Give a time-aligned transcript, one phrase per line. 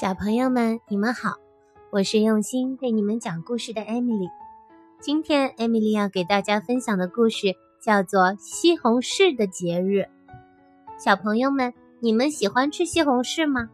[0.00, 1.34] 小朋友们，你们好，
[1.90, 4.30] 我是用心为你们讲故事的艾米丽。
[4.98, 9.98] 今天艾米丽要给大家分享的故事叫做《西红柿的节日》。
[10.98, 13.68] 小朋友们，你们喜欢吃西红柿吗？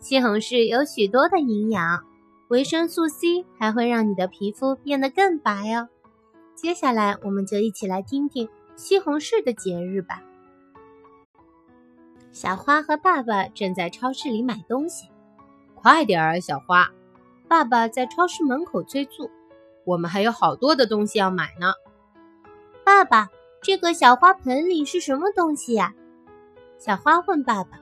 [0.00, 2.02] 西红柿有许多的营养，
[2.48, 5.90] 维生素 C 还会让你的皮肤变得更白哦。
[6.54, 10.22] 接下来，我们就一起来听听西红柿的节日吧。
[12.32, 15.10] 小花和爸爸正在超市里买东西。
[15.86, 16.90] 快点儿，小花！
[17.46, 19.30] 爸爸在超市门口催促。
[19.84, 21.74] 我们还有好多的东西要买呢。
[22.84, 23.28] 爸爸，
[23.62, 25.94] 这个小花盆里是什么东西呀？
[26.76, 27.78] 小花问爸爸。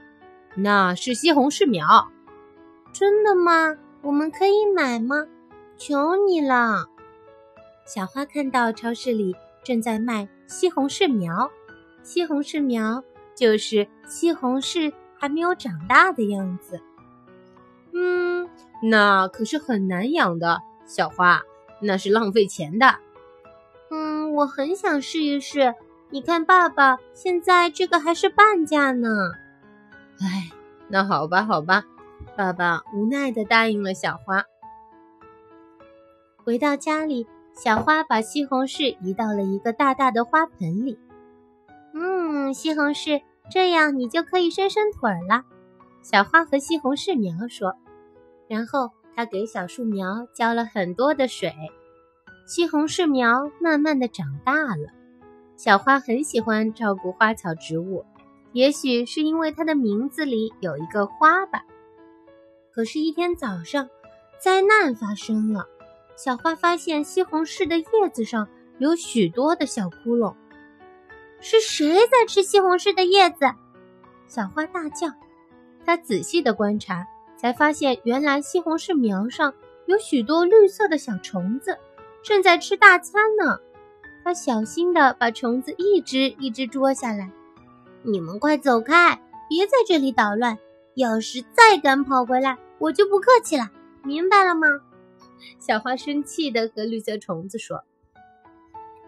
[0.54, 2.10] 那是西红柿苗。
[2.92, 3.74] 真的吗？
[4.02, 5.26] 我们可以买吗？
[5.78, 6.86] 求你了！
[7.86, 11.50] 小花看到超市里正在卖西红柿苗。
[12.02, 13.02] 西红柿苗
[13.34, 16.78] 就是西红柿还没有长大的样子。
[18.84, 21.42] 嗯，那可是很难养的，小花，
[21.80, 22.96] 那是浪费钱的。
[23.90, 25.74] 嗯，我很想试一试。
[26.10, 29.08] 你看，爸爸，现在这个还是半价呢。
[30.20, 30.50] 哎，
[30.88, 31.84] 那好吧，好吧，
[32.36, 34.44] 爸爸无奈的答应了小花。
[36.44, 40.98] 回到家里，小花把西红柿移到了一个大大的花盆里。
[41.94, 45.44] 嗯，西红柿，这样你就可以伸伸腿了。
[46.02, 47.74] 小花和西红柿苗说。
[48.48, 51.52] 然后他给小树苗浇了很多的水，
[52.46, 54.88] 西红柿苗慢慢的长大了。
[55.56, 58.04] 小花很喜欢照顾花草植物，
[58.52, 61.62] 也许是因为它的名字里有一个花吧。
[62.72, 63.88] 可是，一天早上，
[64.38, 65.66] 灾难发生了。
[66.16, 70.34] 小花发现西红柿的叶子上有许多的小窟窿，
[71.40, 73.46] 是谁在吃西红柿的叶子？
[74.26, 75.08] 小花大叫。
[75.86, 77.06] 她仔细的观察。
[77.44, 79.52] 才发现，原来西红柿苗上
[79.84, 81.76] 有许多绿色的小虫子，
[82.22, 83.58] 正在吃大餐呢。
[84.24, 87.30] 他小心地把虫子一只一只捉下来。
[88.00, 90.56] 你们快走开，别在这里捣乱！
[90.94, 93.70] 要是再敢跑回来，我就不客气了，
[94.02, 94.66] 明白了吗？
[95.58, 97.84] 小花生气地和绿色虫子说。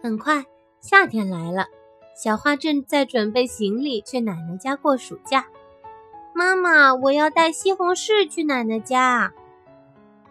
[0.02, 0.44] 很快，
[0.82, 1.68] 夏天来了，
[2.14, 5.46] 小花正在准备行李去奶奶家过暑假。
[6.36, 9.32] 妈妈，我要带西红柿去奶奶家。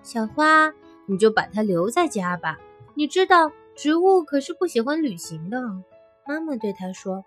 [0.03, 0.71] 小花，
[1.07, 2.59] 你就把它留在家吧。
[2.93, 5.59] 你知道，植物可是不喜欢旅行的。
[6.27, 7.25] 妈妈对他说：“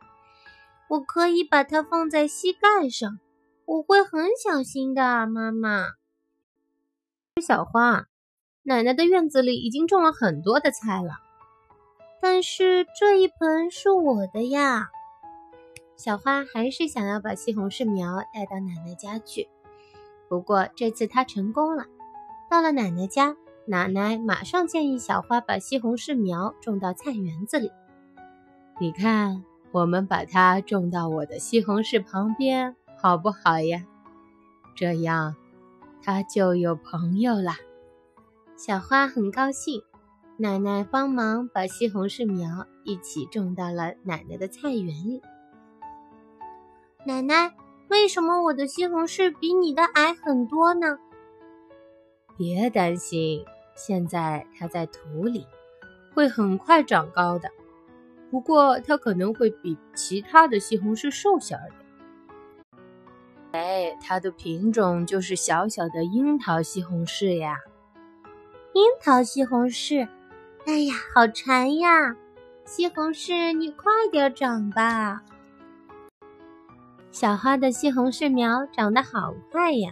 [0.88, 3.18] 我可以把它放在膝盖上，
[3.64, 5.86] 我会很小心的。”妈妈，
[7.42, 8.06] 小花，
[8.62, 11.14] 奶奶的院子里已经种了很多的菜了，
[12.22, 14.90] 但是这一盆是我的呀。
[15.98, 19.48] 小花还是想要把西红柿苗带到奶奶家去，
[20.28, 21.86] 不过这次她成功了。
[22.48, 23.36] 到了奶奶家，
[23.66, 27.72] 奶奶马上建议小花把西红柿苗种到菜园子里。
[28.78, 29.42] 你看，
[29.72, 33.84] 我们把它种到我的西红柿旁边，好不好呀？
[34.76, 35.34] 这样，
[36.00, 37.56] 它就有朋友啦。
[38.56, 39.82] 小花很高兴，
[40.36, 45.20] 奶奶帮忙把西红柿苗一起种到了奶奶的菜园里。
[47.04, 47.54] 奶奶，
[47.88, 50.98] 为什么我的西红柿比你的矮很多呢？
[52.36, 53.44] 别担心，
[53.76, 55.46] 现在它在土里，
[56.12, 57.50] 会很快长高的。
[58.30, 61.72] 不过它可能会比其他的西红柿瘦小点。
[63.52, 67.56] 哎，它的品种就是小小的樱桃西红柿呀。
[68.74, 70.08] 樱桃西红柿，
[70.66, 72.16] 哎呀，好馋呀！
[72.66, 75.22] 西红柿，你快点长吧。
[77.10, 79.90] 小花的西红柿苗长得好快呀，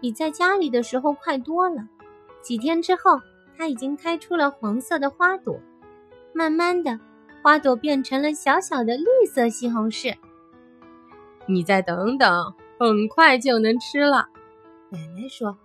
[0.00, 1.86] 比在家里的时候快多了。
[2.40, 3.20] 几天之后，
[3.56, 5.58] 它已经开出了黄色的花朵，
[6.32, 6.98] 慢慢的，
[7.42, 10.16] 花朵变成了小小的绿色西红柿。
[11.46, 14.28] 你再等等，很快就能吃了。
[14.90, 15.58] 奶奶说。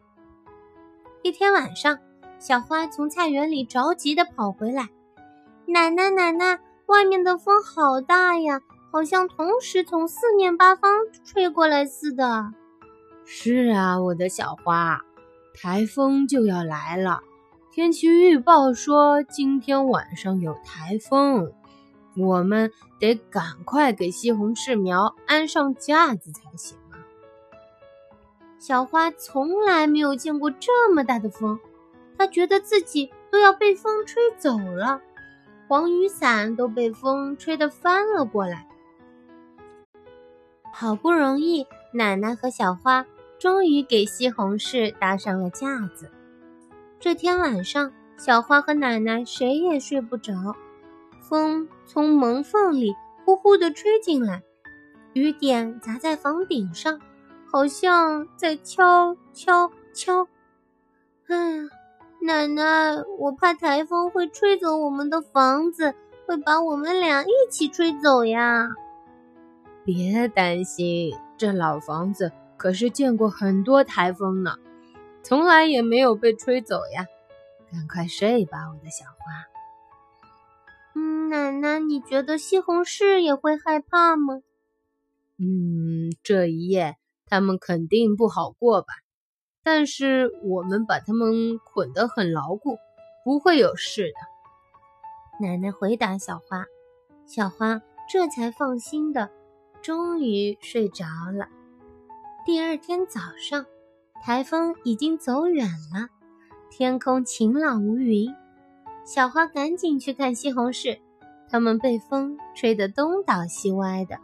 [1.23, 1.99] 一天晚上，
[2.39, 4.89] 小花从菜园里着急的跑回来
[5.67, 8.61] ：“奶奶，奶奶，外面的风好大呀！”
[8.97, 10.89] 好像同时从四面八方
[11.23, 12.51] 吹过来似的。
[13.25, 15.05] 是啊，我的小花，
[15.53, 17.21] 台风就要来了。
[17.71, 21.53] 天气预报说今天晚上有台风，
[22.17, 26.97] 我们得赶快给西红柿苗安上架子才行啊！
[28.57, 31.59] 小花从来没有见过这么大的风，
[32.17, 35.01] 她觉得自己都要被风吹走了，
[35.67, 38.67] 黄雨伞都被风吹得翻了过来。
[40.79, 43.03] 好不容易，奶奶和小花
[43.39, 46.11] 终于给西红柿搭上了架子。
[46.99, 50.55] 这天晚上，小花和奶奶谁也睡不着，
[51.19, 52.93] 风从门缝里
[53.25, 54.43] 呼呼地吹进来，
[55.13, 57.01] 雨点砸在房顶上，
[57.51, 60.27] 好像在敲敲敲。
[61.27, 61.63] 哎呀，
[62.21, 65.95] 奶奶，我怕台风会吹走我们的房子，
[66.27, 68.69] 会把我们俩一起吹走呀。
[69.87, 74.57] 别担心，这老房子可是见过很多台风呢，
[75.23, 77.07] 从来也没有被吹走呀。
[77.71, 79.15] 赶快睡吧，我的小花。
[80.93, 84.41] 嗯，奶奶，你觉得西红柿也会害怕吗？
[85.37, 88.87] 嗯，这一夜他们肯定不好过吧。
[89.63, 92.77] 但是我们把他们捆得很牢固，
[93.23, 95.47] 不会有事的。
[95.47, 96.65] 奶奶回答小花，
[97.25, 97.81] 小花
[98.11, 99.29] 这才放心的。
[99.81, 101.05] 终于睡着
[101.37, 101.47] 了。
[102.45, 103.65] 第二天早上，
[104.23, 106.07] 台风已经走远了，
[106.69, 108.33] 天空晴朗无云。
[109.05, 110.99] 小花赶紧去看西红柿，
[111.49, 114.19] 它们被风吹得东倒西歪的，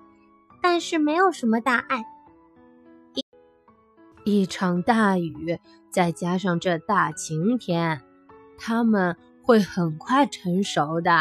[0.61, 2.05] 但是没有什么大碍。
[3.13, 3.23] 一
[4.41, 5.59] 一场大雨，
[5.89, 8.01] 再加上这大晴天，
[8.57, 11.11] 它们会很快成熟的。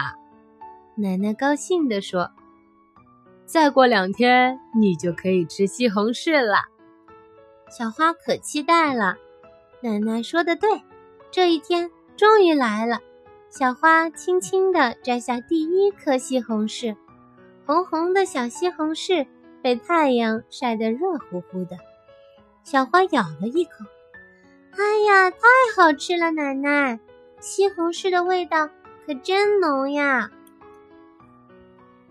[0.97, 2.31] 奶奶高兴地说。
[3.53, 6.57] 再过两天，你就可以吃西红柿了。
[7.69, 9.19] 小花可期待了。
[9.83, 10.81] 奶奶说的对，
[11.31, 13.01] 这一天终于来了。
[13.51, 16.97] 小花轻轻地摘下第一颗西红柿，
[17.67, 19.27] 红红的小西红柿
[19.61, 21.77] 被太阳晒得热乎乎的。
[22.65, 23.73] 小花咬了一口，
[24.71, 25.39] 哎呀，太
[25.77, 26.31] 好吃了！
[26.31, 26.99] 奶奶，
[27.39, 28.71] 西红柿的味道
[29.05, 30.31] 可真浓呀！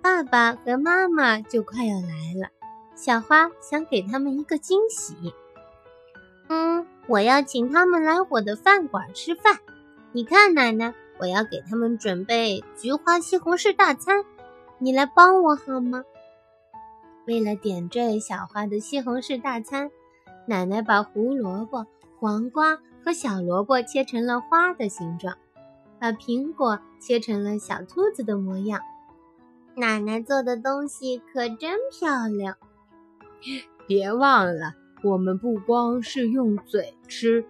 [0.01, 2.49] 爸爸和妈妈就快要来了，
[2.95, 5.15] 小花想给他们一个惊喜。
[6.49, 9.59] 嗯，我要请他们来我的饭馆吃饭。
[10.11, 14.25] 你看，奶奶，我要给他们准备菊花西红柿大餐，
[14.79, 16.03] 你来帮我好吗？
[17.27, 19.91] 为了点缀小花的西红柿大餐，
[20.47, 21.85] 奶奶把胡萝卜、
[22.19, 25.37] 黄瓜和小萝卜切成了花的形状，
[25.99, 28.81] 把苹果切成了小兔子的模样。
[29.81, 32.55] 奶奶做的东西可真漂亮！
[33.87, 37.43] 别忘了，我们不光是用嘴吃，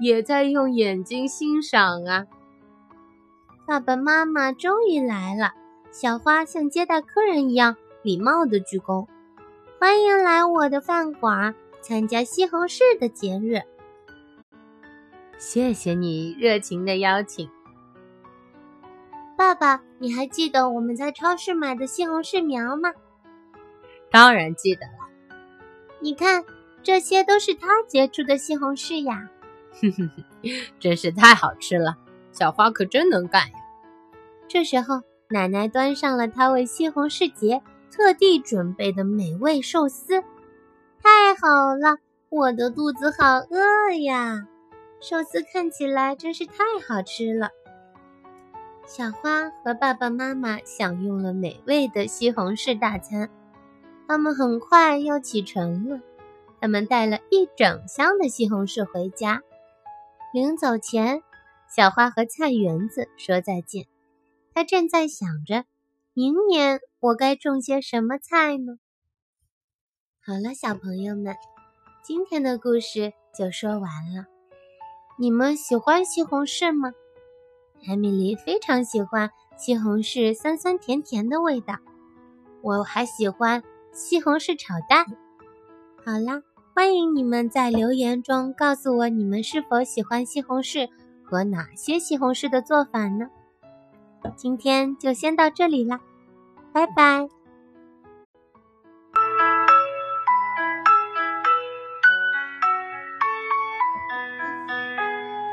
[0.00, 2.26] 也在用眼睛欣赏啊！
[3.68, 5.52] 爸爸妈妈终于来了，
[5.92, 9.06] 小花像接待客人一样礼貌地鞠躬，
[9.78, 13.62] 欢迎来我的饭馆参加西红柿的节日。
[15.38, 17.48] 谢谢你热情的邀请。
[19.36, 22.92] 爸爸，你还记得我们在超市买的西红柿苗吗？
[24.10, 24.92] 当然记得了。
[26.00, 26.44] 你看，
[26.82, 29.28] 这些都是他结出的西红柿呀！
[29.80, 30.24] 哼哼哼，
[30.80, 31.96] 真是太好吃了，
[32.32, 33.54] 小花可真能干呀！
[34.48, 40.22] 这时候，奶奶端上了她为西红柿节特地准备的美味寿司。
[41.02, 41.98] 太好了，
[42.30, 44.46] 我的肚子好饿呀！
[44.98, 46.54] 寿司看起来真是太
[46.88, 47.50] 好吃了。
[48.86, 53.28] 小花和爸爸妈妈享用了美味的西红柿大餐，
[54.06, 56.00] 他们很快要启程了。
[56.60, 59.42] 他们带了一整箱的西红柿回家。
[60.32, 61.24] 临走前，
[61.68, 63.86] 小花和菜园子说再见。
[64.54, 65.64] 他正在想着，
[66.14, 68.78] 明年我该种些什么菜呢？
[70.24, 71.34] 好了，小朋友们，
[72.04, 74.26] 今天的故事就说完了。
[75.18, 76.92] 你们喜欢西红柿吗？
[77.84, 81.78] 艾米丽非常喜欢西红柿酸酸甜甜的味道，
[82.62, 85.06] 我还喜欢西红柿炒蛋。
[86.04, 86.42] 好啦，
[86.74, 90.88] 欢迎你们在留言中告诉我你们是否喜欢西红柿
[91.22, 93.28] 和哪些西红柿的做法呢？
[94.36, 96.00] 今天就先到这里啦，
[96.72, 97.28] 拜拜。